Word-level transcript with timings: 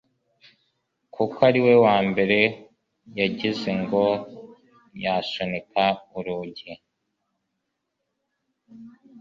kuko 1.15 1.37
ari 1.49 1.59
we 1.65 1.73
warimbere 1.83 2.41
yagize 3.19 3.69
ngo 3.81 4.03
yasunika 5.03 5.83
urugi 6.17 6.71